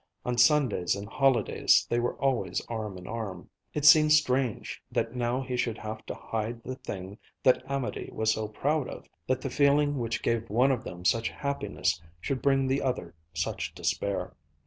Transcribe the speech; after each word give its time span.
On 0.25 0.35
Sundays 0.35 0.95
and 0.95 1.07
holidays 1.07 1.85
they 1.87 1.99
were 1.99 2.15
always 2.19 2.59
arm 2.67 2.97
in 2.97 3.05
arm. 3.05 3.51
It 3.75 3.85
seemed 3.85 4.11
strange 4.13 4.81
that 4.91 5.15
now 5.15 5.41
he 5.41 5.55
should 5.55 5.77
have 5.77 6.03
to 6.07 6.15
hide 6.15 6.63
the 6.63 6.73
thing 6.73 7.19
that 7.43 7.63
Amédée 7.67 8.11
was 8.11 8.31
so 8.33 8.47
proud 8.47 8.89
of, 8.89 9.05
that 9.27 9.41
the 9.41 9.51
feeling 9.51 9.99
which 9.99 10.23
gave 10.23 10.49
one 10.49 10.71
of 10.71 10.83
them 10.83 11.05
such 11.05 11.29
happiness 11.29 12.01
should 12.19 12.41
bring 12.41 12.65
the 12.65 12.81
other 12.81 13.13
such 13.35 13.75
despair. 13.75 14.33